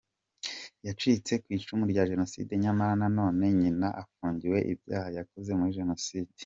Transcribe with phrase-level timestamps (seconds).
[0.85, 6.31] Yacitse ku icumu rya Jenoside nyamara nanone nyina afungiwe ibyaha yakoze muri Jenoside.